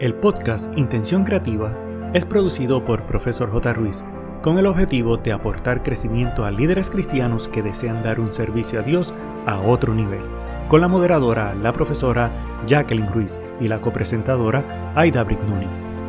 [0.00, 1.76] El podcast Intención Creativa
[2.14, 3.74] es producido por Profesor J.
[3.74, 4.02] Ruiz
[4.42, 8.82] con el objetivo de aportar crecimiento a líderes cristianos que desean dar un servicio a
[8.82, 9.12] Dios
[9.44, 10.22] a otro nivel,
[10.68, 12.32] con la moderadora, la profesora
[12.66, 15.66] Jacqueline Ruiz y la copresentadora Aida Brignoni.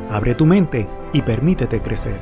[0.09, 2.17] Abre tu mente y permítete crecer.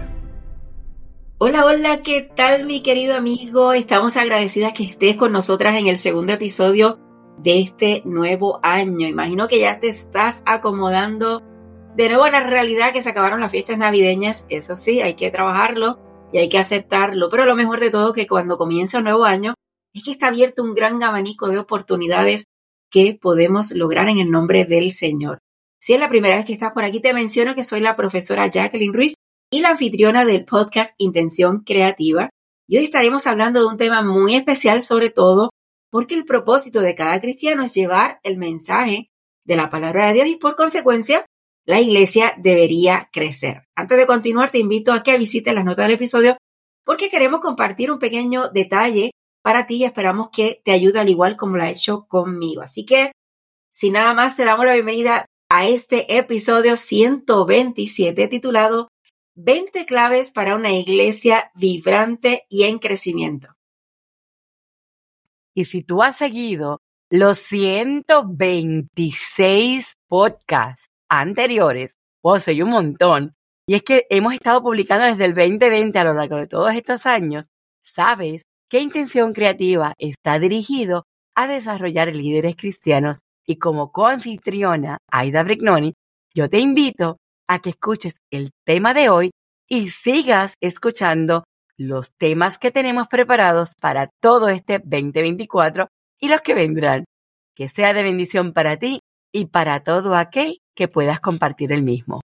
[1.37, 3.73] Hola, hola, ¿qué tal mi querido amigo?
[3.73, 6.97] Estamos agradecidas que estés con nosotras en el segundo episodio
[7.37, 9.07] de este nuevo año.
[9.07, 11.43] Imagino que ya te estás acomodando
[11.99, 15.31] de nuevo en la realidad que se acabaron las fiestas navideñas, eso sí, hay que
[15.31, 15.99] trabajarlo
[16.31, 19.53] y hay que aceptarlo, pero lo mejor de todo que cuando comienza un nuevo año
[19.93, 22.45] es que está abierto un gran abanico de oportunidades
[22.89, 25.39] que podemos lograr en el nombre del Señor.
[25.81, 28.47] Si es la primera vez que estás por aquí, te menciono que soy la profesora
[28.47, 29.15] Jacqueline Ruiz
[29.51, 32.29] y la anfitriona del podcast Intención Creativa.
[32.65, 35.49] Y hoy estaremos hablando de un tema muy especial, sobre todo
[35.91, 39.09] porque el propósito de cada cristiano es llevar el mensaje
[39.43, 41.25] de la palabra de Dios y por consecuencia
[41.69, 43.67] la iglesia debería crecer.
[43.75, 46.35] Antes de continuar, te invito a que visites las notas del episodio
[46.83, 49.11] porque queremos compartir un pequeño detalle
[49.43, 52.63] para ti y esperamos que te ayude al igual como lo ha hecho conmigo.
[52.63, 53.11] Así que,
[53.71, 58.87] sin nada más, te damos la bienvenida a este episodio 127 titulado
[59.35, 63.53] 20 claves para una iglesia vibrante y en crecimiento.
[65.53, 66.79] Y si tú has seguido
[67.11, 73.35] los 126 podcasts anteriores, pues soy un montón,
[73.67, 77.05] y es que hemos estado publicando desde el 2020 a lo largo de todos estos
[77.05, 77.47] años,
[77.83, 85.93] sabes qué intención creativa está dirigido a desarrollar líderes cristianos y como coanfitriona Aida Brignoni,
[86.33, 89.31] yo te invito a que escuches el tema de hoy
[89.67, 91.43] y sigas escuchando
[91.77, 95.87] los temas que tenemos preparados para todo este 2024
[96.19, 97.05] y los que vendrán.
[97.55, 98.99] Que sea de bendición para ti
[99.31, 102.21] y para todo aquel que puedas compartir el mismo.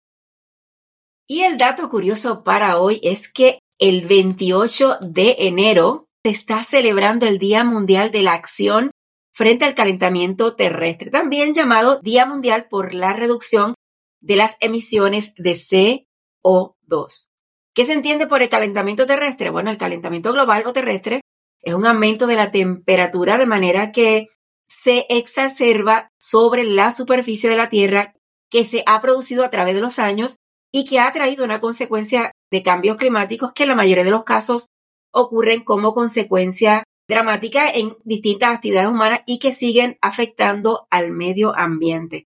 [1.27, 7.27] Y el dato curioso para hoy es que el 28 de enero se está celebrando
[7.27, 8.91] el Día Mundial de la Acción
[9.33, 13.73] frente al calentamiento terrestre, también llamado Día Mundial por la reducción
[14.21, 17.27] de las emisiones de CO2.
[17.73, 19.49] ¿Qué se entiende por el calentamiento terrestre?
[19.49, 21.19] Bueno, el calentamiento global o terrestre
[21.61, 24.29] es un aumento de la temperatura de manera que
[24.65, 28.15] se exacerba sobre la superficie de la Tierra
[28.55, 30.37] que se ha producido a través de los años
[30.71, 34.23] y que ha traído una consecuencia de cambios climáticos que en la mayoría de los
[34.23, 34.67] casos
[35.13, 42.27] ocurren como consecuencia dramática en distintas actividades humanas y que siguen afectando al medio ambiente.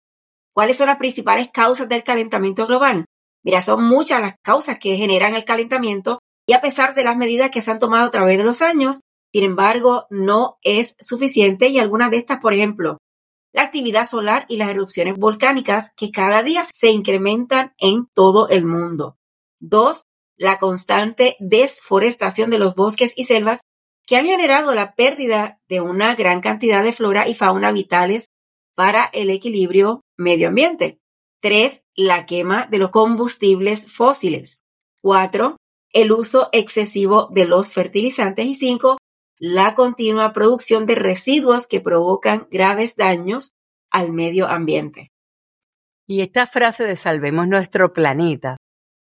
[0.51, 3.05] ¿Cuáles son las principales causas del calentamiento global?
[3.43, 6.17] Mira, son muchas las causas que generan el calentamiento
[6.49, 9.01] y a pesar de las medidas que se han tomado a través de los años,
[9.31, 12.97] sin embargo, no es suficiente y algunas de estas, por ejemplo,
[13.55, 18.65] la actividad solar y las erupciones volcánicas que cada día se incrementan en todo el
[18.65, 19.17] mundo.
[19.61, 20.03] Dos,
[20.35, 23.61] la constante desforestación de los bosques y selvas
[24.05, 28.27] que han generado la pérdida de una gran cantidad de flora y fauna vitales
[28.75, 30.99] para el equilibrio medio ambiente.
[31.39, 34.63] Tres, la quema de los combustibles fósiles.
[35.01, 35.55] Cuatro,
[35.93, 38.45] el uso excesivo de los fertilizantes.
[38.47, 38.97] Y cinco,
[39.37, 43.53] la continua producción de residuos que provocan graves daños
[43.91, 45.11] al medio ambiente.
[46.07, 48.57] Y esta frase de salvemos nuestro planeta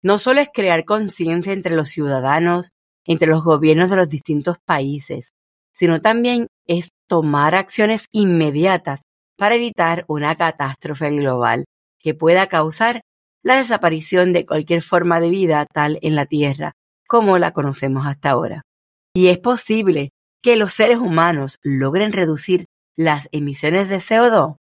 [0.03, 2.71] no solo es crear conciencia entre los ciudadanos,
[3.05, 5.31] entre los gobiernos de los distintos países,
[5.73, 9.03] sino también es tomar acciones inmediatas
[9.37, 11.65] para evitar una catástrofe global
[11.99, 13.03] que pueda causar
[13.43, 16.73] la desaparición de cualquier forma de vida tal en la Tierra
[17.07, 18.63] como la conocemos hasta ahora.
[19.15, 20.11] Y es posible
[20.43, 22.67] que los seres humanos logren reducir
[22.97, 24.57] las emisiones de CO2,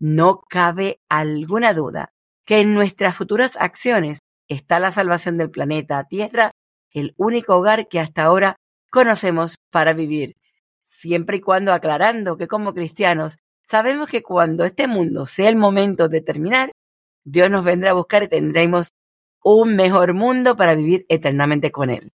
[0.00, 2.12] no cabe alguna duda
[2.44, 6.52] que en nuestras futuras acciones está la salvación del planeta Tierra,
[6.90, 8.56] el único hogar que hasta ahora
[8.90, 10.36] conocemos para vivir,
[10.84, 13.36] siempre y cuando aclarando que como cristianos
[13.68, 16.72] sabemos que cuando este mundo sea el momento de terminar,
[17.24, 18.88] Dios nos vendrá a buscar y tendremos
[19.44, 22.10] un mejor mundo para vivir eternamente con Él.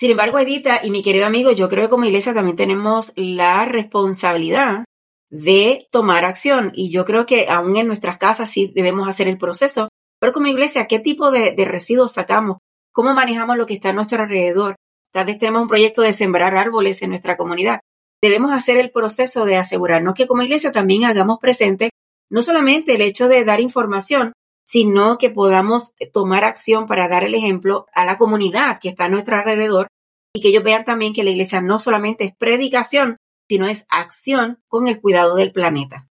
[0.00, 3.66] Sin embargo, Edita y mi querido amigo, yo creo que como iglesia también tenemos la
[3.66, 4.86] responsabilidad
[5.28, 9.36] de tomar acción y yo creo que aún en nuestras casas sí debemos hacer el
[9.36, 12.60] proceso, pero como iglesia, ¿qué tipo de, de residuos sacamos?
[12.94, 14.76] ¿Cómo manejamos lo que está a nuestro alrededor?
[15.12, 17.80] Tal vez tenemos un proyecto de sembrar árboles en nuestra comunidad.
[18.22, 21.90] Debemos hacer el proceso de asegurarnos que como iglesia también hagamos presente
[22.30, 24.32] no solamente el hecho de dar información,
[24.70, 29.08] sino que podamos tomar acción para dar el ejemplo a la comunidad que está a
[29.08, 29.88] nuestro alrededor
[30.32, 33.16] y que ellos vean también que la iglesia no solamente es predicación,
[33.48, 36.06] sino es acción con el cuidado del planeta.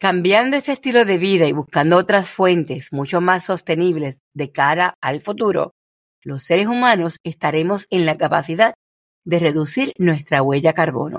[0.00, 5.20] Cambiando este estilo de vida y buscando otras fuentes mucho más sostenibles de cara al
[5.20, 5.72] futuro,
[6.22, 8.72] los seres humanos estaremos en la capacidad
[9.26, 11.18] de reducir nuestra huella carbono.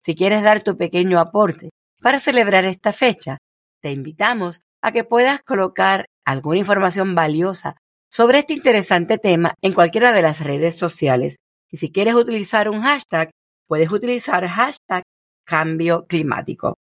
[0.00, 1.68] Si quieres dar tu pequeño aporte
[2.00, 3.36] para celebrar esta fecha,
[3.82, 7.76] te invitamos a que puedas colocar alguna información valiosa
[8.10, 11.36] sobre este interesante tema en cualquiera de las redes sociales.
[11.70, 13.30] Y si quieres utilizar un hashtag,
[13.66, 15.02] puedes utilizar hashtag
[15.44, 16.74] cambio climático.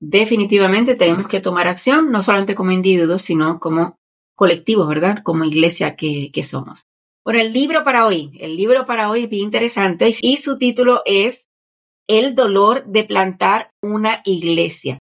[0.00, 3.96] Definitivamente tenemos que tomar acción, no solamente como individuos, sino como
[4.34, 5.22] colectivos, ¿verdad?
[5.22, 6.84] Como iglesia que, que somos.
[7.24, 11.02] Bueno, el libro para hoy, el libro para hoy es bien interesante y su título
[11.06, 11.48] es
[12.06, 14.98] El dolor de plantar una iglesia.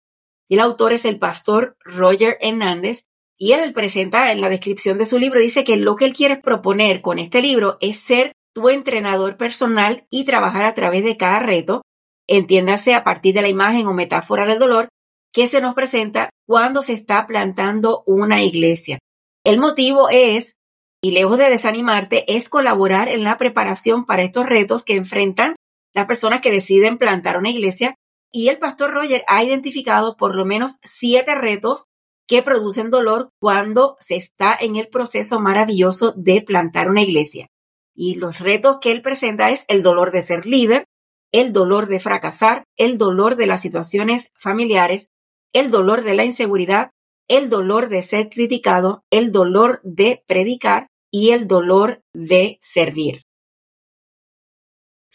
[0.50, 3.06] El autor es el pastor Roger Hernández
[3.38, 6.38] y él presenta en la descripción de su libro, dice que lo que él quiere
[6.38, 11.40] proponer con este libro es ser tu entrenador personal y trabajar a través de cada
[11.40, 11.82] reto,
[12.28, 14.88] entiéndase a partir de la imagen o metáfora del dolor
[15.34, 19.00] que se nos presenta cuando se está plantando una iglesia.
[19.44, 20.56] El motivo es,
[21.04, 25.56] y lejos de desanimarte, es colaborar en la preparación para estos retos que enfrentan
[25.94, 27.96] las personas que deciden plantar una iglesia
[28.32, 31.88] y el pastor Roger ha identificado por lo menos siete retos
[32.28, 37.48] que producen dolor cuando se está en el proceso maravilloso de plantar una iglesia.
[37.96, 40.86] Y los retos que él presenta es el dolor de ser líder,
[41.32, 45.10] el dolor de fracasar, el dolor de las situaciones familiares,
[45.54, 46.92] el dolor de la inseguridad,
[47.28, 53.25] el dolor de ser criticado, el dolor de predicar y el dolor de servir.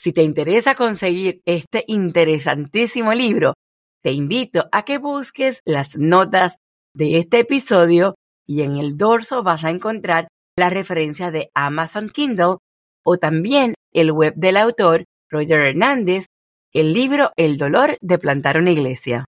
[0.00, 3.52] Si te interesa conseguir este interesantísimo libro,
[4.02, 6.56] te invito a que busques las notas
[6.94, 8.14] de este episodio
[8.48, 12.56] y en el dorso vas a encontrar la referencia de Amazon Kindle
[13.04, 16.24] o también el web del autor Roger Hernández,
[16.72, 19.26] el libro El dolor de plantar una iglesia.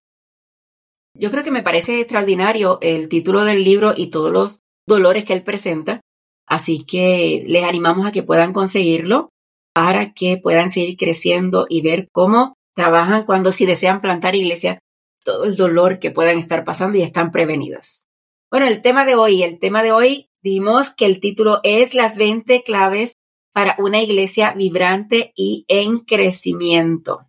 [1.14, 5.34] Yo creo que me parece extraordinario el título del libro y todos los dolores que
[5.34, 6.00] él presenta,
[6.46, 9.28] así que les animamos a que puedan conseguirlo
[9.74, 14.78] para que puedan seguir creciendo y ver cómo trabajan cuando si desean plantar iglesia,
[15.24, 18.08] todo el dolor que puedan estar pasando y están prevenidas.
[18.50, 22.16] Bueno, el tema de hoy, el tema de hoy, dimos que el título es las
[22.16, 23.14] 20 claves
[23.52, 27.28] para una iglesia vibrante y en crecimiento.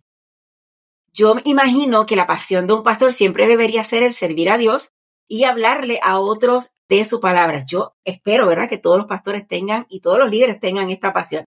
[1.12, 4.90] Yo imagino que la pasión de un pastor siempre debería ser el servir a Dios
[5.28, 7.64] y hablarle a otros de su palabra.
[7.66, 11.44] Yo espero, ¿verdad?, que todos los pastores tengan y todos los líderes tengan esta pasión.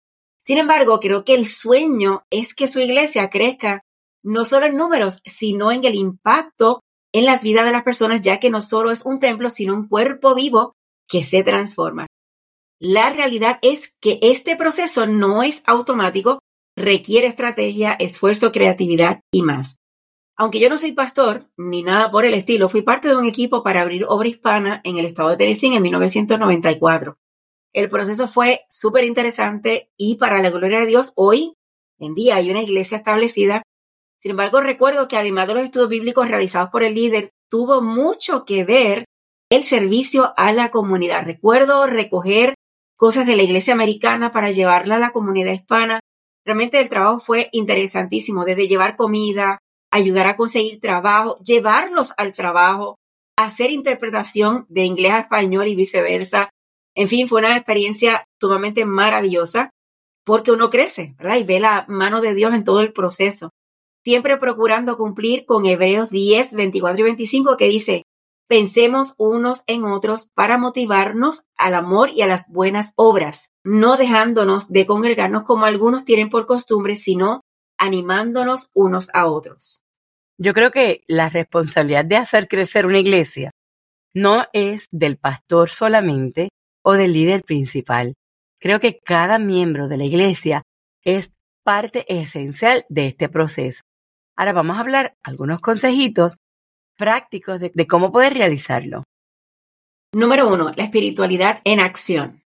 [0.42, 3.84] Sin embargo, creo que el sueño es que su iglesia crezca
[4.24, 6.82] no solo en números, sino en el impacto
[7.14, 9.88] en las vidas de las personas, ya que no solo es un templo, sino un
[9.88, 10.74] cuerpo vivo
[11.08, 12.08] que se transforma.
[12.80, 16.40] La realidad es que este proceso no es automático,
[16.76, 19.78] requiere estrategia, esfuerzo, creatividad y más.
[20.38, 23.62] Aunque yo no soy pastor ni nada por el estilo, fui parte de un equipo
[23.62, 27.18] para abrir obra hispana en el estado de Tennessee en 1994.
[27.74, 31.54] El proceso fue súper interesante y para la gloria de Dios, hoy
[32.00, 33.64] en día hay una iglesia establecida.
[34.20, 38.44] Sin embargo, recuerdo que además de los estudios bíblicos realizados por el líder, tuvo mucho
[38.46, 39.06] que ver
[39.50, 41.26] el servicio a la comunidad.
[41.26, 42.56] Recuerdo recoger
[42.98, 46.00] cosas de la iglesia americana para llevarla a la comunidad hispana.
[46.46, 49.60] Realmente el trabajo fue interesantísimo, desde llevar comida,
[49.92, 52.98] ayudar a conseguir trabajo, llevarlos al trabajo,
[53.38, 56.50] hacer interpretación de inglés a español y viceversa,
[56.96, 59.70] en fin, fue una experiencia sumamente maravillosa
[60.26, 61.38] porque uno crece, ¿verdad?
[61.38, 63.52] Y ve la mano de Dios en todo el proceso.
[64.04, 68.04] Siempre procurando cumplir con Hebreos 10, 24 y 25 que dice,
[68.48, 74.70] pensemos unos en otros para motivarnos al amor y a las buenas obras, no dejándonos
[74.70, 77.42] de congregarnos como algunos tienen por costumbre, sino
[77.78, 79.84] animándonos unos a otros.
[80.38, 83.52] Yo creo que la responsabilidad de hacer crecer una iglesia
[84.14, 86.50] no es del pastor solamente,
[86.84, 88.16] o del líder principal.
[88.60, 90.64] Creo que cada miembro de la iglesia
[91.04, 91.32] es
[91.64, 93.82] parte esencial de este proceso.
[94.36, 96.38] Ahora vamos a hablar algunos consejitos
[96.98, 99.04] prácticos de, de cómo poder realizarlo.
[100.14, 102.44] Número uno, la espiritualidad en acción.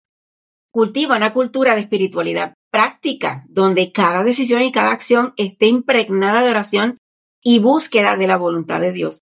[0.73, 6.51] Cultiva una cultura de espiritualidad práctica, donde cada decisión y cada acción esté impregnada de
[6.51, 6.99] oración
[7.43, 9.21] y búsqueda de la voluntad de Dios.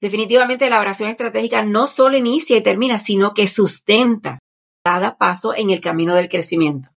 [0.00, 4.38] Definitivamente la oración estratégica no solo inicia y termina, sino que sustenta
[4.84, 6.90] cada paso en el camino del crecimiento.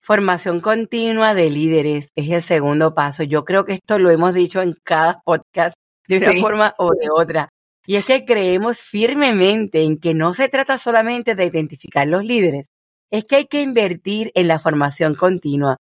[0.00, 3.22] Formación continua de líderes es el segundo paso.
[3.22, 5.76] Yo creo que esto lo hemos dicho en cada podcast
[6.08, 7.50] de una forma o de otra.
[7.86, 12.66] Y es que creemos firmemente en que no se trata solamente de identificar los líderes,
[13.10, 15.76] es que hay que invertir en la formación continua.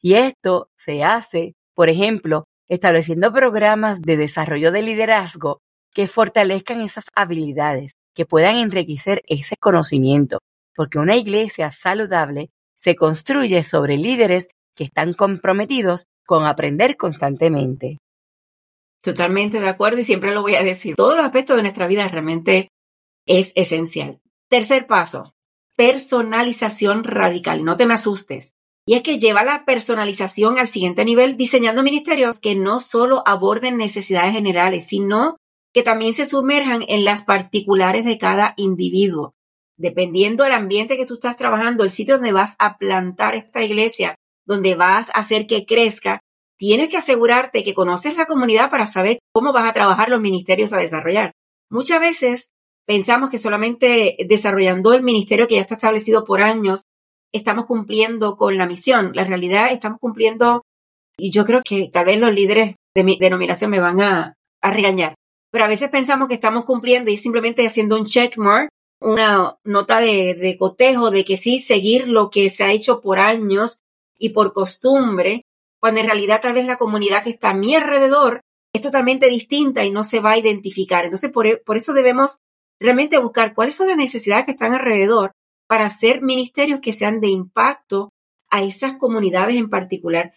[0.00, 5.60] Y esto se hace, por ejemplo, estableciendo programas de desarrollo de liderazgo
[5.92, 10.38] que fortalezcan esas habilidades, que puedan enriquecer ese conocimiento,
[10.76, 17.98] porque una iglesia saludable se construye sobre líderes que están comprometidos con aprender constantemente.
[19.02, 20.94] Totalmente de acuerdo y siempre lo voy a decir.
[20.94, 22.68] Todos los aspectos de nuestra vida realmente
[23.26, 24.20] es esencial.
[24.48, 25.34] Tercer paso,
[25.76, 27.64] personalización radical.
[27.64, 28.54] No te me asustes.
[28.86, 33.76] Y es que lleva la personalización al siguiente nivel diseñando ministerios que no solo aborden
[33.76, 35.36] necesidades generales, sino
[35.72, 39.34] que también se sumerjan en las particulares de cada individuo.
[39.76, 44.14] Dependiendo del ambiente que tú estás trabajando, el sitio donde vas a plantar esta iglesia,
[44.44, 46.20] donde vas a hacer que crezca,
[46.58, 50.72] tienes que asegurarte que conoces la comunidad para saber cómo vas a trabajar los ministerios
[50.72, 51.32] a desarrollar.
[51.70, 52.50] Muchas veces
[52.86, 56.82] pensamos que solamente desarrollando el ministerio que ya está establecido por años,
[57.32, 59.12] estamos cumpliendo con la misión.
[59.14, 60.62] La realidad estamos cumpliendo,
[61.16, 65.14] y yo creo que tal vez los líderes de mi denominación me van a, regañar,
[65.50, 68.68] pero a veces pensamos que estamos cumpliendo y simplemente haciendo un checkmark,
[69.00, 73.18] una nota de, de cotejo de que sí, seguir lo que se ha hecho por
[73.18, 73.80] años
[74.18, 75.46] y por costumbre,
[75.80, 79.84] cuando en realidad tal vez la comunidad que está a mi alrededor es totalmente distinta
[79.84, 81.04] y no se va a identificar.
[81.04, 82.38] Entonces, por, e, eso debemos
[82.78, 85.32] realmente buscar cuáles son las necesidades que están alrededor
[85.70, 88.08] para hacer ministerios que sean de impacto
[88.50, 90.34] a esas comunidades en particular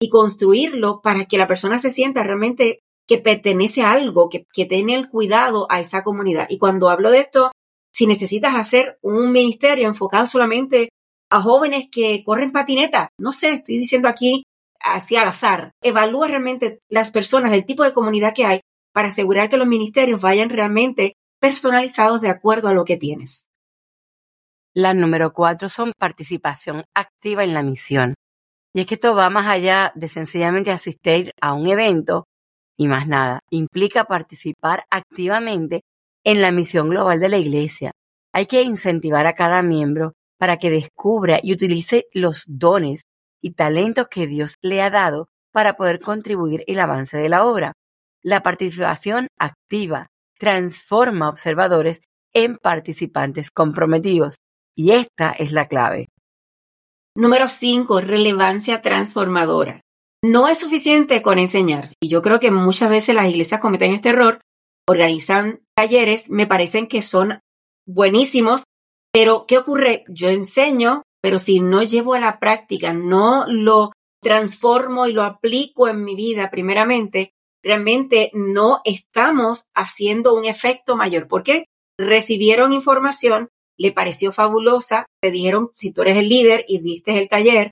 [0.00, 2.78] y construirlo para que la persona se sienta realmente
[3.08, 6.46] que pertenece a algo, que, tiene el cuidado a esa comunidad.
[6.50, 7.50] Y cuando hablo de esto,
[7.92, 10.90] si necesitas hacer un ministerio enfocado solamente
[11.30, 14.44] a jóvenes que corren patineta, no sé, estoy diciendo aquí
[14.78, 15.72] hacia al azar.
[15.82, 18.60] Evalúa realmente las personas, el tipo de comunidad que hay
[18.94, 23.48] para asegurar que los ministerios vayan realmente personalizados de acuerdo a lo que tienes.
[24.78, 28.14] La número cuatro son participación activa en la misión.
[28.74, 32.26] Y es que esto va más allá de sencillamente asistir a un evento
[32.76, 33.40] y más nada.
[33.50, 35.80] Implica participar activamente
[36.24, 37.92] en la misión global de la Iglesia.
[38.34, 43.00] Hay que incentivar a cada miembro para que descubra y utilice los dones
[43.40, 47.72] y talentos que Dios le ha dado para poder contribuir el avance de la obra.
[48.22, 52.02] La participación activa transforma observadores
[52.34, 54.36] en participantes comprometidos
[54.76, 56.08] y esta es la clave.
[57.16, 58.00] Número 5.
[58.02, 59.80] Relevancia transformadora.
[60.22, 61.92] No es suficiente con enseñar.
[62.00, 64.40] Y yo creo que muchas veces las iglesias cometen este error,
[64.88, 67.40] organizan talleres, me parecen que son
[67.86, 68.64] buenísimos,
[69.12, 70.04] pero ¿qué ocurre?
[70.08, 73.92] Yo enseño, pero si no llevo a la práctica, no lo
[74.22, 81.28] transformo y lo aplico en mi vida primeramente, realmente no estamos haciendo un efecto mayor.
[81.28, 81.64] ¿Por qué?
[81.98, 87.28] Recibieron información, le pareció fabulosa, te dijeron, si tú eres el líder y diste el
[87.28, 87.70] taller,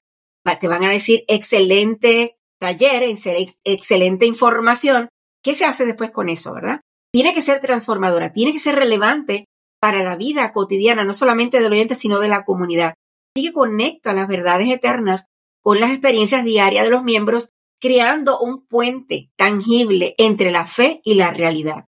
[0.61, 3.03] te van a decir excelente taller,
[3.65, 5.09] excelente información.
[5.43, 6.81] ¿Qué se hace después con eso, verdad?
[7.13, 9.47] Tiene que ser transformadora, tiene que ser relevante
[9.81, 12.95] para la vida cotidiana, no solamente del oyente, sino de la comunidad
[13.35, 15.27] que conecta las verdades eternas
[15.63, 21.15] con las experiencias diarias de los miembros, creando un puente tangible entre la fe y
[21.15, 21.87] la realidad.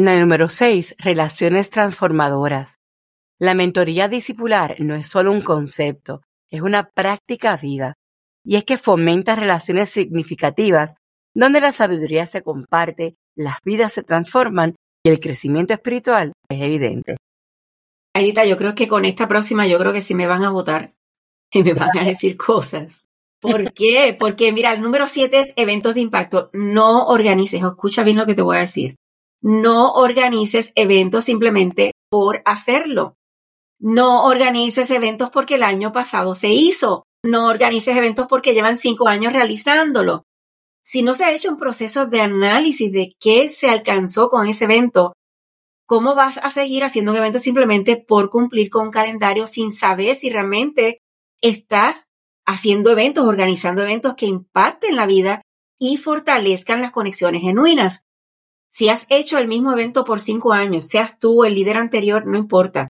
[0.00, 0.94] La número 6.
[0.98, 2.78] Relaciones transformadoras.
[3.40, 7.94] La mentoría discipular no es solo un concepto, es una práctica viva.
[8.44, 10.94] Y es que fomenta relaciones significativas
[11.34, 17.16] donde la sabiduría se comparte, las vidas se transforman y el crecimiento espiritual es evidente.
[18.14, 20.94] Aidita, yo creo que con esta próxima, yo creo que sí me van a votar
[21.50, 23.04] y me van a decir cosas.
[23.40, 24.16] ¿Por qué?
[24.16, 26.50] Porque mira, el número siete es eventos de impacto.
[26.52, 28.94] No organices, escucha bien lo que te voy a decir.
[29.42, 33.16] No organices eventos simplemente por hacerlo.
[33.80, 37.04] No organices eventos porque el año pasado se hizo.
[37.22, 40.24] No organices eventos porque llevan cinco años realizándolo.
[40.82, 44.64] Si no se ha hecho un proceso de análisis de qué se alcanzó con ese
[44.64, 45.12] evento,
[45.88, 50.14] ¿Cómo vas a seguir haciendo un evento simplemente por cumplir con un calendario sin saber
[50.16, 51.00] si realmente
[51.40, 52.08] estás
[52.44, 55.40] haciendo eventos, organizando eventos que impacten la vida
[55.80, 58.04] y fortalezcan las conexiones genuinas?
[58.70, 62.38] Si has hecho el mismo evento por cinco años, seas tú el líder anterior, no
[62.38, 62.88] importa.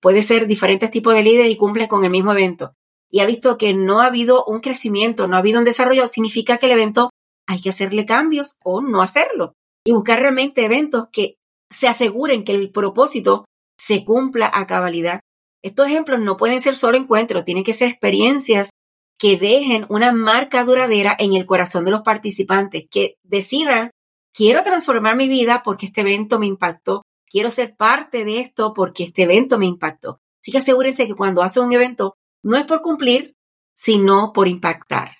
[0.00, 2.74] Puede ser diferentes tipos de líderes y cumples con el mismo evento.
[3.10, 6.58] Y ha visto que no ha habido un crecimiento, no ha habido un desarrollo, significa
[6.58, 7.10] que el evento
[7.46, 9.54] hay que hacerle cambios o no hacerlo.
[9.84, 11.36] Y buscar realmente eventos que
[11.70, 13.44] se aseguren que el propósito
[13.78, 15.20] se cumpla a cabalidad.
[15.62, 18.70] Estos ejemplos no pueden ser solo encuentros, tienen que ser experiencias
[19.18, 23.90] que dejen una marca duradera en el corazón de los participantes, que decidan,
[24.38, 29.02] quiero transformar mi vida porque este evento me impactó, quiero ser parte de esto porque
[29.02, 30.20] este evento me impactó.
[30.40, 32.14] Así que asegúrense que cuando hacen un evento
[32.44, 33.34] no es por cumplir,
[33.74, 35.16] sino por impactar.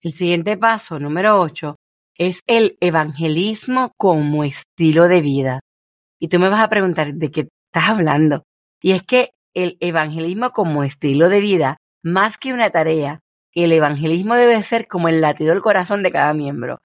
[0.00, 1.74] El siguiente paso, número 8,
[2.16, 5.60] es el evangelismo como estilo de vida.
[6.20, 8.44] Y tú me vas a preguntar, ¿de qué estás hablando?
[8.80, 13.18] Y es que el evangelismo como estilo de vida, más que una tarea,
[13.52, 16.78] el evangelismo debe ser como el latido del corazón de cada miembro.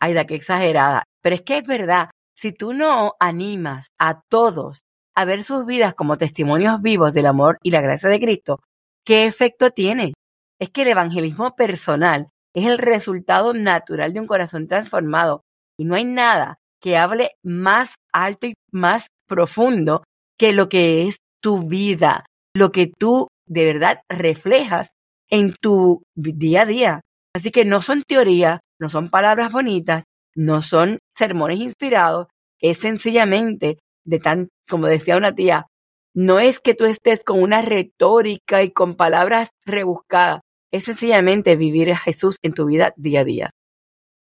[0.00, 1.04] Ay, da qué exagerada.
[1.22, 4.82] Pero es que es verdad, si tú no animas a todos
[5.14, 8.60] a ver sus vidas como testimonios vivos del amor y la gracia de Cristo,
[9.04, 10.12] ¿qué efecto tiene?
[10.60, 15.42] Es que el evangelismo personal es el resultado natural de un corazón transformado
[15.78, 20.04] y no hay nada que hable más alto y más profundo
[20.38, 22.24] que lo que es tu vida,
[22.54, 24.90] lo que tú de verdad reflejas
[25.30, 27.00] en tu día a día.
[27.36, 32.28] Así que no son teorías, no son palabras bonitas, no son sermones inspirados,
[32.62, 33.76] es sencillamente
[34.06, 35.66] de tan, como decía una tía,
[36.14, 40.40] no es que tú estés con una retórica y con palabras rebuscadas,
[40.72, 43.50] es sencillamente vivir a Jesús en tu vida día a día.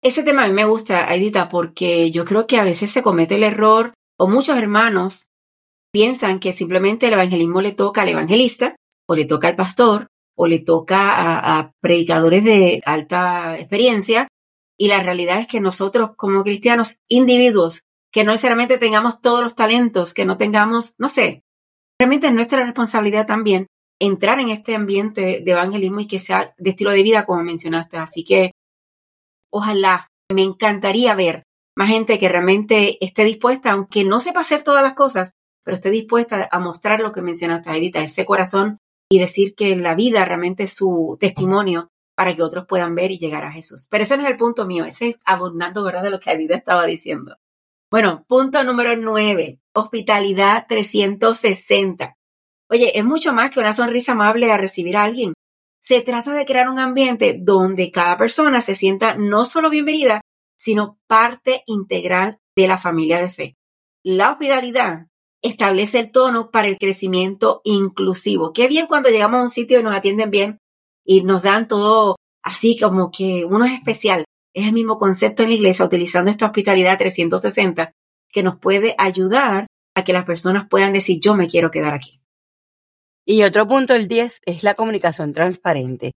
[0.01, 3.35] Ese tema a mí me gusta, Aidita, porque yo creo que a veces se comete
[3.35, 5.29] el error, o muchos hermanos
[5.93, 8.75] piensan que simplemente el evangelismo le toca al evangelista,
[9.07, 10.09] o le toca al pastor,
[10.41, 14.29] o le toca a, predicadores de alta experiencia,
[14.77, 19.53] y la realidad es que nosotros como cristianos, individuos, que no necesariamente tengamos todos los
[19.53, 21.43] talentos, que no tengamos, no sé,
[21.99, 23.67] realmente es nuestra responsabilidad también
[23.99, 27.97] entrar en este ambiente de evangelismo y que sea de estilo de vida, como mencionaste.
[27.97, 28.53] Así que
[29.51, 31.43] ojalá, me encantaría ver
[31.75, 35.33] más gente que realmente esté dispuesta, aunque no sepa hacer todas las cosas,
[35.65, 38.79] pero esté dispuesta a mostrar lo que mencionaste, Edita, ese corazón
[39.09, 43.17] y decir que la vida realmente es su testimonio para que otros puedan ver y
[43.17, 43.87] llegar a Jesús.
[43.89, 46.55] Pero ese no es el punto mío, ese es abundando, ¿verdad?, de lo que Edita
[46.55, 47.37] estaba diciendo.
[47.89, 52.15] Bueno, punto número nueve, hospitalidad 360.
[52.69, 55.33] Oye, es mucho más que una sonrisa amable a recibir a alguien.
[55.81, 60.21] Se trata de crear un ambiente donde cada persona se sienta no solo bienvenida,
[60.55, 63.55] sino parte integral de la familia de fe.
[64.03, 65.07] La hospitalidad
[65.41, 68.53] establece el tono para el crecimiento inclusivo.
[68.53, 70.59] Qué bien cuando llegamos a un sitio y nos atienden bien
[71.05, 74.25] y nos dan todo así como que uno es especial.
[74.53, 77.91] Es el mismo concepto en la iglesia utilizando esta hospitalidad 360
[78.31, 82.21] que nos puede ayudar a que las personas puedan decir yo me quiero quedar aquí.
[83.25, 86.13] Y otro punto, el 10, es la comunicación transparente.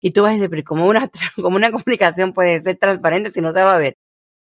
[0.00, 3.52] Y tú vas a decir, ¿cómo una, ¿cómo una comunicación puede ser transparente si no
[3.52, 3.94] se va a ver?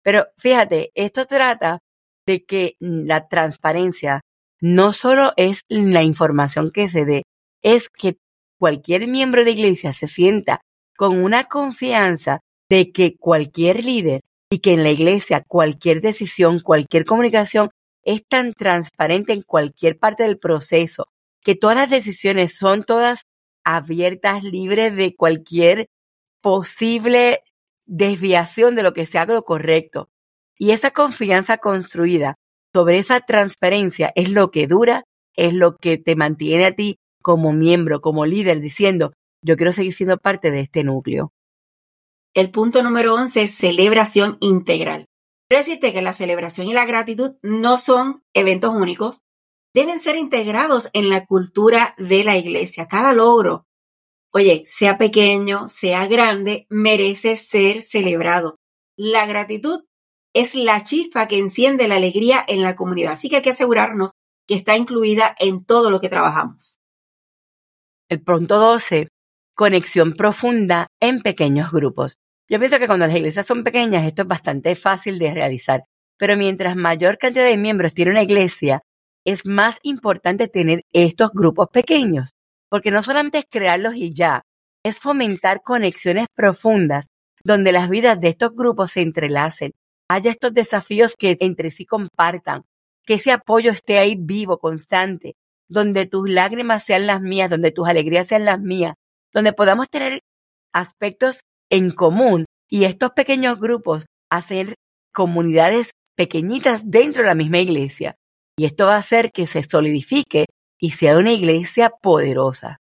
[0.04, 1.80] Pero fíjate, esto trata
[2.28, 4.22] de que la transparencia
[4.60, 7.24] no solo es la información que se dé,
[7.64, 8.18] es que
[8.60, 10.62] cualquier miembro de iglesia se sienta
[10.96, 17.06] con una confianza de que cualquier líder y que en la iglesia cualquier decisión, cualquier
[17.06, 17.70] comunicación
[18.04, 21.10] es tan transparente en cualquier parte del proceso,
[21.42, 23.26] que todas las decisiones son todas
[23.64, 25.90] abiertas, libres de cualquier
[26.42, 27.44] posible
[27.86, 30.10] desviación de lo que sea lo correcto.
[30.58, 32.36] Y esa confianza construida
[32.74, 35.04] sobre esa transparencia es lo que dura,
[35.36, 39.94] es lo que te mantiene a ti como miembro, como líder, diciendo, yo quiero seguir
[39.94, 41.32] siendo parte de este núcleo.
[42.34, 45.08] El punto número 11 es celebración integral.
[45.50, 49.24] Quiero decirte que la celebración y la gratitud no son eventos únicos,
[49.74, 52.88] deben ser integrados en la cultura de la iglesia.
[52.88, 53.66] Cada logro,
[54.34, 58.60] oye, sea pequeño, sea grande, merece ser celebrado.
[58.96, 59.87] La gratitud
[60.34, 63.14] es la chispa que enciende la alegría en la comunidad.
[63.14, 64.12] Así que hay que asegurarnos
[64.48, 66.80] que está incluida en todo lo que trabajamos.
[68.10, 69.10] El punto 12,
[69.54, 72.18] conexión profunda en pequeños grupos.
[72.50, 75.84] Yo pienso que cuando las iglesias son pequeñas esto es bastante fácil de realizar,
[76.18, 78.82] pero mientras mayor cantidad de miembros tiene una iglesia,
[79.26, 82.32] es más importante tener estos grupos pequeños,
[82.70, 84.44] porque no solamente es crearlos y ya,
[84.84, 87.08] es fomentar conexiones profundas
[87.44, 89.74] donde las vidas de estos grupos se entrelacen,
[90.10, 92.64] haya estos desafíos que entre sí compartan,
[93.06, 95.36] que ese apoyo esté ahí vivo, constante,
[95.70, 98.96] donde tus lágrimas sean las mías, donde tus alegrías sean las mías,
[99.34, 100.22] donde podamos tener
[100.74, 104.76] aspectos en común y estos pequeños grupos hacer
[105.14, 108.16] comunidades pequeñitas dentro de la misma iglesia.
[108.58, 110.46] Y esto va a hacer que se solidifique
[110.80, 112.80] y sea una iglesia poderosa.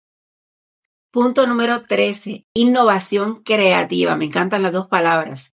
[1.11, 2.45] Punto número 13.
[2.55, 4.17] Innovación creativa.
[4.17, 5.55] Me encantan las dos palabras.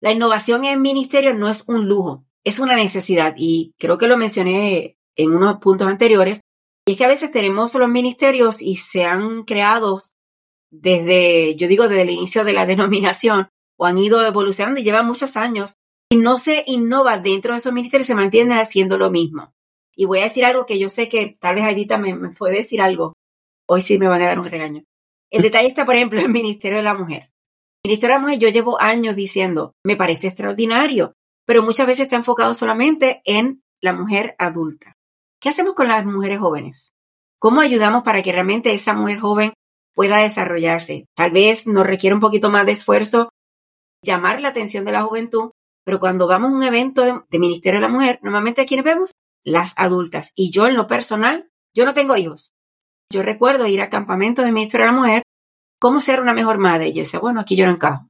[0.00, 4.16] La innovación en ministerio no es un lujo, es una necesidad y creo que lo
[4.16, 6.40] mencioné en unos puntos anteriores.
[6.86, 9.98] Y es que a veces tenemos los ministerios y se han creado
[10.70, 15.06] desde, yo digo, desde el inicio de la denominación o han ido evolucionando y llevan
[15.06, 15.74] muchos años
[16.10, 19.52] y no se innova dentro de esos ministerios, se mantiene haciendo lo mismo.
[19.94, 22.56] Y voy a decir algo que yo sé que tal vez Aidita me, me puede
[22.56, 23.14] decir algo.
[23.66, 24.84] Hoy sí me van a dar un regaño.
[25.30, 27.30] El detalle está, por ejemplo, en el Ministerio de la Mujer.
[27.88, 31.14] Ministerio de la Mujer, yo llevo años diciendo, me parece extraordinario,
[31.46, 34.92] pero muchas veces está enfocado solamente en la mujer adulta.
[35.40, 36.92] ¿Qué hacemos con las mujeres jóvenes?
[37.40, 39.54] ¿Cómo ayudamos para que realmente esa mujer joven
[39.94, 41.06] pueda desarrollarse?
[41.16, 43.30] Tal vez nos requiere un poquito más de esfuerzo
[44.04, 47.86] llamar la atención de la juventud, pero cuando vamos a un evento de, Ministerio de
[47.86, 49.12] la Mujer, normalmente a quienes vemos
[49.46, 50.32] las adultas.
[50.34, 52.52] Y yo en lo personal, yo no tengo hijos.
[53.10, 55.22] Yo recuerdo ir a campamento de Ministerio de la Mujer,
[55.78, 56.92] cómo ser una mejor madre.
[56.92, 58.08] Yo decía, bueno, aquí yo no encajo.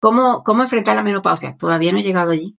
[0.00, 1.56] ¿Cómo, cómo enfrentar la menopausia?
[1.56, 2.56] Todavía no he llegado allí.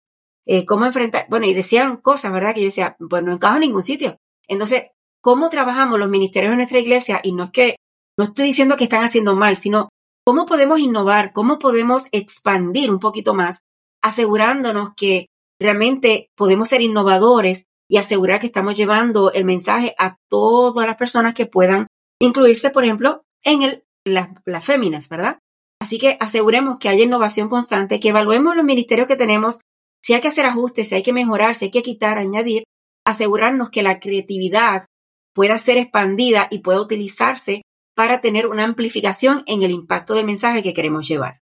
[0.47, 1.27] Eh, ¿Cómo enfrentar?
[1.29, 2.55] Bueno, y decían cosas, ¿verdad?
[2.55, 4.16] Que yo decía, pues no encajo en ningún sitio.
[4.49, 4.87] Entonces,
[5.21, 7.21] ¿cómo trabajamos los ministerios de nuestra iglesia?
[7.23, 7.77] Y no es que,
[8.16, 9.90] no estoy diciendo que están haciendo mal, sino
[10.25, 13.61] cómo podemos innovar, cómo podemos expandir un poquito más,
[14.03, 15.27] asegurándonos que
[15.61, 21.35] realmente podemos ser innovadores y asegurar que estamos llevando el mensaje a todas las personas
[21.35, 21.87] que puedan
[22.21, 25.38] incluirse, por ejemplo, en el, las féminas, ¿verdad?
[25.81, 29.61] Así que aseguremos que haya innovación constante, que evaluemos los ministerios que tenemos,
[30.03, 32.64] si hay que hacer ajustes, si hay que mejorar, si hay que quitar, añadir,
[33.07, 34.87] asegurarnos que la creatividad
[35.35, 37.62] pueda ser expandida y pueda utilizarse
[37.94, 41.40] para tener una amplificación en el impacto del mensaje que queremos llevar.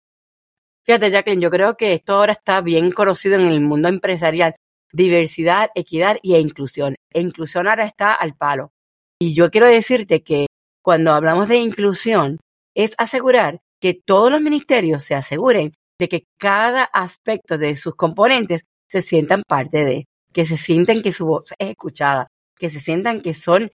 [0.85, 4.55] Fíjate, Jacqueline, yo creo que esto ahora está bien conocido en el mundo empresarial
[4.93, 6.95] diversidad, equidad y inclusión.
[7.13, 8.73] E inclusión ahora está al palo.
[9.19, 10.47] Y yo quiero decirte que
[10.83, 12.39] cuando hablamos de inclusión,
[12.75, 18.63] es asegurar que todos los ministerios se aseguren de que cada aspecto de sus componentes
[18.89, 23.21] se sientan parte de, que se sientan que su voz es escuchada, que se sientan
[23.21, 23.71] que son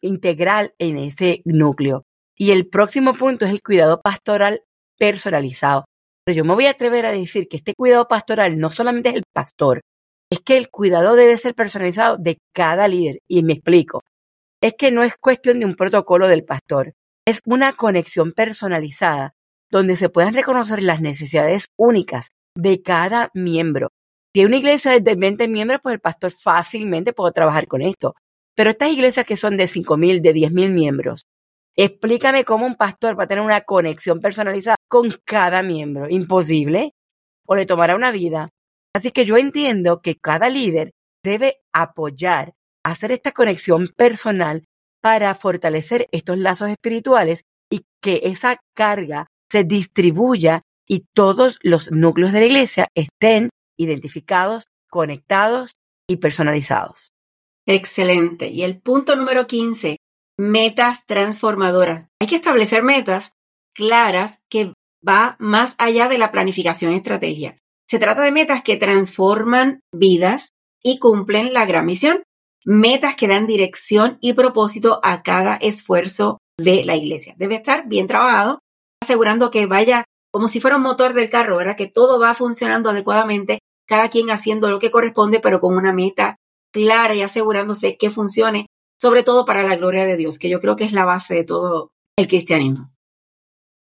[0.00, 2.04] integral en ese núcleo.
[2.36, 4.62] Y el próximo punto es el cuidado pastoral
[4.98, 5.84] personalizado.
[6.24, 9.16] Pero yo me voy a atrever a decir que este cuidado pastoral no solamente es
[9.16, 9.80] el pastor,
[10.30, 13.18] es que el cuidado debe ser personalizado de cada líder.
[13.28, 14.02] Y me explico.
[14.62, 16.92] Es que no es cuestión de un protocolo del pastor,
[17.26, 19.34] es una conexión personalizada
[19.70, 23.90] donde se puedan reconocer las necesidades únicas de cada miembro.
[24.34, 28.14] Si hay una iglesia de 20 miembros, pues el pastor fácilmente puede trabajar con esto.
[28.54, 31.26] Pero estas iglesias que son de 5.000, de 10.000 miembros,
[31.76, 36.08] explícame cómo un pastor va a tener una conexión personalizada con cada miembro.
[36.08, 36.92] Imposible.
[37.46, 38.50] O le tomará una vida.
[38.94, 40.92] Así que yo entiendo que cada líder
[41.24, 42.54] debe apoyar,
[42.84, 44.64] hacer esta conexión personal
[45.02, 52.32] para fortalecer estos lazos espirituales y que esa carga se distribuya y todos los núcleos
[52.32, 55.72] de la iglesia estén identificados, conectados
[56.08, 57.10] y personalizados.
[57.66, 58.48] Excelente.
[58.48, 59.98] Y el punto número 15,
[60.38, 62.08] metas transformadoras.
[62.20, 63.34] Hay que establecer metas
[63.74, 64.72] claras que
[65.06, 67.58] va más allá de la planificación y estrategia.
[67.88, 70.50] Se trata de metas que transforman vidas
[70.82, 72.22] y cumplen la gran misión.
[72.64, 77.34] Metas que dan dirección y propósito a cada esfuerzo de la iglesia.
[77.38, 78.60] Debe estar bien trabajado,
[79.02, 81.76] asegurando que vaya como si fuera un motor del carro, ¿verdad?
[81.76, 86.36] Que todo va funcionando adecuadamente, cada quien haciendo lo que corresponde, pero con una meta
[86.72, 88.66] clara y asegurándose que funcione,
[89.00, 91.44] sobre todo para la gloria de Dios, que yo creo que es la base de
[91.44, 92.92] todo el cristianismo.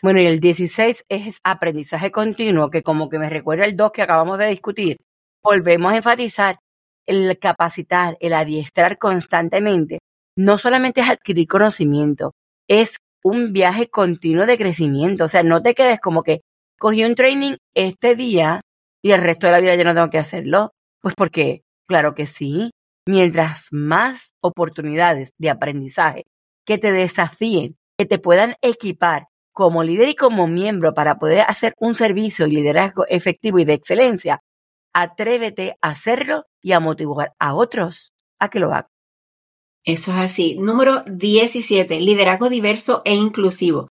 [0.04, 4.04] Bueno, y el 16 es aprendizaje continuo, que como que me recuerda el 2 que
[4.04, 4.98] acabamos de discutir.
[5.44, 6.60] Volvemos a enfatizar
[7.08, 10.00] el capacitar, el adiestrar constantemente.
[10.36, 12.34] No solamente es adquirir conocimiento,
[12.68, 15.26] es un viaje continuo de crecimiento.
[15.26, 16.42] O sea, no te quedes como que
[16.78, 18.62] cogí un training este día
[19.02, 20.72] y el resto de la vida ya no tengo que hacerlo.
[21.02, 22.72] Pues porque, claro que sí,
[23.08, 26.24] mientras más oportunidades de aprendizaje
[26.66, 31.74] que te desafíen, que te puedan equipar como líder y como miembro para poder hacer
[31.80, 34.40] un servicio y liderazgo efectivo y de excelencia,
[34.98, 38.90] atrévete a hacerlo y a motivar a otros a que lo hagan.
[39.86, 40.56] Eso es así.
[40.60, 43.90] Número 17, liderazgo diverso e inclusivo.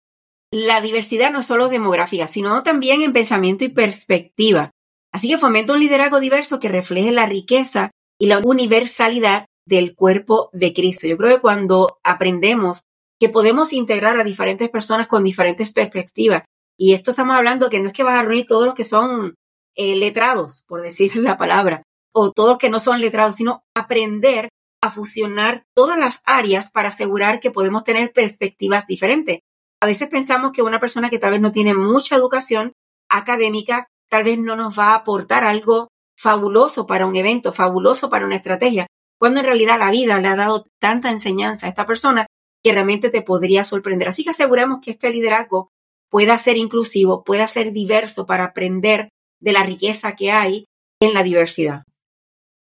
[0.52, 4.72] La diversidad no solo demográfica, sino también en pensamiento y perspectiva.
[5.12, 10.50] Así que fomenta un liderazgo diverso que refleje la riqueza y la universalidad del cuerpo
[10.52, 11.06] de Cristo.
[11.06, 12.82] Yo creo que cuando aprendemos
[13.20, 16.42] que podemos integrar a diferentes personas con diferentes perspectivas.
[16.76, 19.36] Y esto estamos hablando que no es que vas a reunir todos los que son
[19.76, 24.48] eh, letrados, por decir la palabra, o todos que no son letrados, sino aprender
[24.82, 29.40] a fusionar todas las áreas para asegurar que podemos tener perspectivas diferentes.
[29.80, 32.72] A veces pensamos que una persona que tal vez no tiene mucha educación
[33.10, 38.24] académica, tal vez no nos va a aportar algo fabuloso para un evento, fabuloso para
[38.24, 38.86] una estrategia,
[39.18, 42.26] cuando en realidad la vida le ha dado tanta enseñanza a esta persona
[42.62, 44.08] que realmente te podría sorprender.
[44.08, 45.70] Así que aseguremos que este liderazgo
[46.10, 49.10] pueda ser inclusivo, pueda ser diverso para aprender
[49.40, 50.66] de la riqueza que hay
[51.01, 51.83] en la diversidad.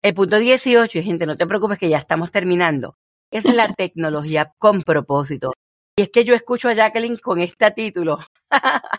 [0.02, 2.96] El punto 18, y gente, no te preocupes que ya estamos terminando,
[3.30, 5.52] es la tecnología con propósito.
[5.96, 8.18] Y es que yo escucho a Jacqueline con este título,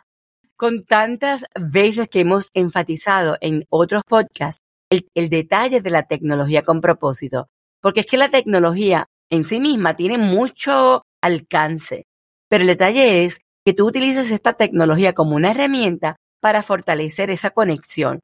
[0.56, 4.60] con tantas veces que hemos enfatizado en otros podcasts
[4.90, 7.50] el, el, detalle de la tecnología con propósito,
[7.82, 12.06] porque es que la tecnología en sí misma tiene mucho alcance,
[12.48, 17.51] pero el detalle es que tú utilices esta tecnología como una herramienta para fortalecer esa
[17.51, 18.19] conexión.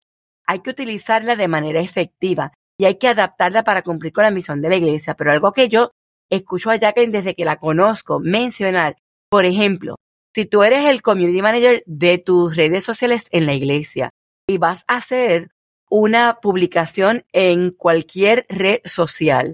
[0.46, 4.60] Hay que utilizarla de manera efectiva y hay que adaptarla para cumplir con la misión
[4.60, 5.92] de la iglesia, pero algo que yo
[6.30, 8.98] escucho a Jacqueline desde que la conozco mencionar,
[9.30, 9.96] por ejemplo,
[10.36, 14.10] si tú eres el community manager de tus redes sociales en la iglesia
[14.50, 15.52] y vas a hacer
[15.90, 19.54] una publicación en cualquier red social,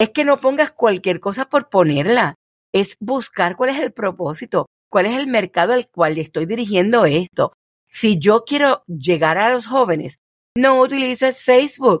[0.00, 2.34] es que no pongas cualquier cosa por ponerla,
[2.74, 7.52] es buscar cuál es el propósito, cuál es el mercado al cual estoy dirigiendo esto.
[7.88, 10.18] Si yo quiero llegar a los jóvenes,
[10.56, 12.00] no utilices Facebook,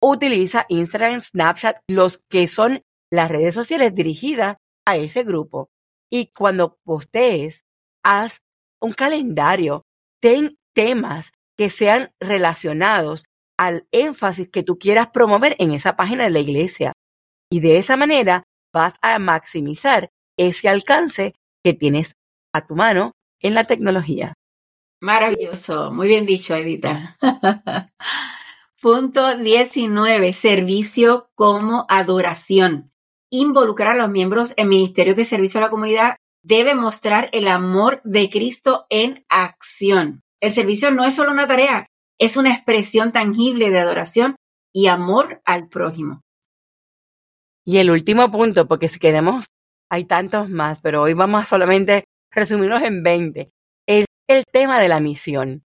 [0.00, 5.68] utiliza Instagram, Snapchat, los que son las redes sociales dirigidas a ese grupo.
[6.10, 7.64] Y cuando postees,
[8.04, 8.38] haz
[8.80, 9.82] un calendario,
[10.20, 13.24] ten temas que sean relacionados
[13.58, 16.92] al énfasis que tú quieras promover en esa página de la iglesia.
[17.50, 22.14] Y de esa manera vas a maximizar ese alcance que tienes
[22.54, 24.34] a tu mano en la tecnología.
[25.00, 27.16] Maravilloso, muy bien dicho, Edita.
[28.80, 30.32] Punto 19.
[30.32, 32.92] Servicio como adoración
[33.30, 38.00] involucrar a los miembros en ministerios de servicio a la comunidad debe mostrar el amor
[38.04, 40.22] de Cristo en acción.
[40.40, 44.36] El servicio no es solo una tarea, es una expresión tangible de adoración
[44.72, 46.22] y amor al prójimo.
[47.64, 49.46] Y el último punto, porque si queremos,
[49.90, 53.48] hay tantos más, pero hoy vamos a solamente resumirnos en 20, es
[54.28, 55.64] el tema de la misión.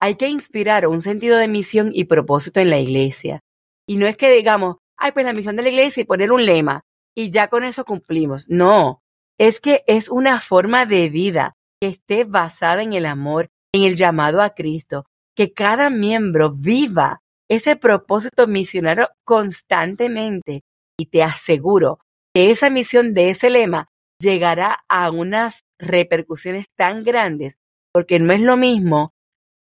[0.00, 3.40] Hay que inspirar un sentido de misión y propósito en la iglesia.
[3.86, 6.44] Y no es que digamos, ay, pues la misión de la iglesia y poner un
[6.44, 6.82] lema
[7.14, 8.48] y ya con eso cumplimos.
[8.48, 9.02] No,
[9.38, 13.96] es que es una forma de vida que esté basada en el amor, en el
[13.96, 20.62] llamado a Cristo, que cada miembro viva ese propósito misionero constantemente.
[20.98, 22.00] Y te aseguro
[22.34, 27.56] que esa misión de ese lema llegará a unas repercusiones tan grandes,
[27.92, 29.12] porque no es lo mismo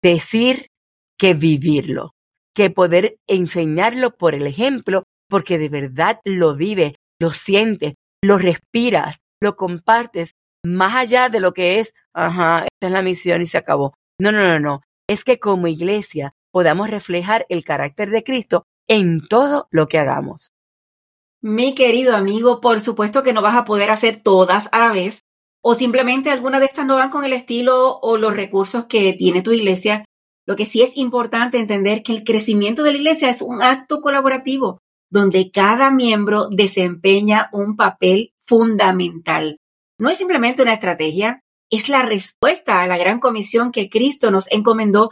[0.03, 0.67] decir
[1.17, 2.13] que vivirlo,
[2.55, 9.17] que poder enseñarlo por el ejemplo, porque de verdad lo vive, lo sientes, lo respiras,
[9.41, 10.31] lo compartes,
[10.65, 13.93] más allá de lo que es, ajá, esta es la misión y se acabó.
[14.19, 14.81] No, no, no, no.
[15.07, 20.51] Es que como iglesia podamos reflejar el carácter de Cristo en todo lo que hagamos.
[21.41, 25.21] Mi querido amigo, por supuesto que no vas a poder hacer todas a la vez,
[25.61, 29.41] o simplemente algunas de estas no van con el estilo o los recursos que tiene
[29.41, 30.05] tu iglesia.
[30.45, 34.01] Lo que sí es importante entender que el crecimiento de la iglesia es un acto
[34.01, 39.57] colaborativo donde cada miembro desempeña un papel fundamental.
[39.99, 44.49] No es simplemente una estrategia, es la respuesta a la gran comisión que Cristo nos
[44.51, 45.11] encomendó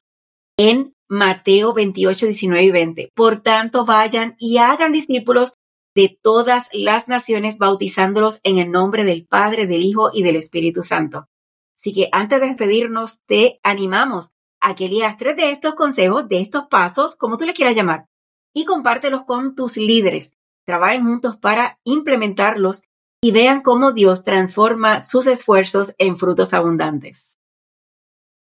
[0.57, 3.09] en Mateo 28, 19 y 20.
[3.13, 5.53] Por tanto, vayan y hagan discípulos
[5.95, 10.83] de todas las naciones, bautizándolos en el nombre del Padre, del Hijo y del Espíritu
[10.83, 11.29] Santo.
[11.77, 16.41] Así que antes de despedirnos, te animamos a que leas tres de estos consejos, de
[16.41, 18.07] estos pasos, como tú le quieras llamar,
[18.53, 20.35] y compártelos con tus líderes.
[20.65, 22.83] Trabajen juntos para implementarlos
[23.21, 27.39] y vean cómo Dios transforma sus esfuerzos en frutos abundantes.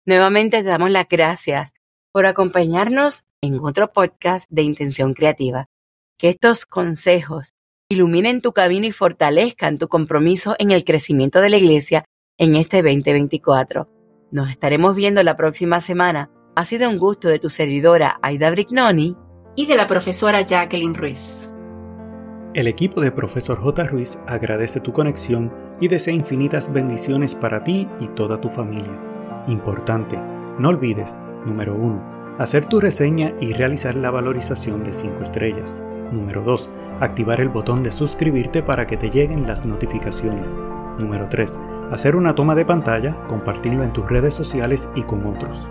[0.07, 1.75] Nuevamente te damos las gracias
[2.13, 5.69] por acompañarnos en otro podcast de Intención Creativa.
[6.21, 7.55] Que estos consejos
[7.89, 12.05] iluminen tu camino y fortalezcan tu compromiso en el crecimiento de la iglesia
[12.37, 13.89] en este 2024.
[14.31, 16.31] Nos estaremos viendo la próxima semana.
[16.57, 19.17] Ha sido un gusto de tu servidora Aida Brignoni
[19.57, 21.51] y de la profesora Jacqueline Ruiz.
[22.53, 23.85] El equipo de Profesor J.
[23.85, 29.01] Ruiz agradece tu conexión y desea infinitas bendiciones para ti y toda tu familia.
[29.49, 30.19] Importante,
[30.59, 35.83] no olvides, número 1, hacer tu reseña y realizar la valorización de 5 estrellas.
[36.11, 36.71] Número 2,
[37.01, 40.55] activar el botón de suscribirte para que te lleguen las notificaciones.
[40.99, 41.59] Número 3,
[41.93, 45.69] hacer una toma de pantalla, compartirlo en tus redes sociales y con otros.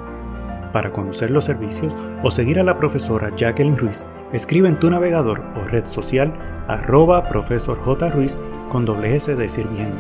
[0.71, 5.41] Para conocer los servicios o seguir a la profesora Jacqueline Ruiz, escribe en tu navegador
[5.56, 6.34] o red social
[6.67, 8.10] arroba profesor J.
[8.10, 9.97] Ruiz con doble S de sirviendo.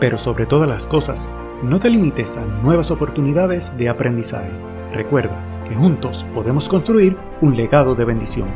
[0.00, 1.28] Pero sobre todas las cosas,
[1.62, 4.50] no te limites a nuevas oportunidades de aprendizaje.
[4.92, 8.48] Recuerda que juntos podemos construir un legado de bendición.